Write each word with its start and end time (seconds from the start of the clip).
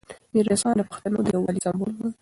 میرویس 0.33 0.61
خان 0.63 0.75
د 0.77 0.81
پښتنو 0.89 1.17
د 1.23 1.27
یووالي 1.35 1.59
سمبول 1.65 1.91
و. 1.99 2.01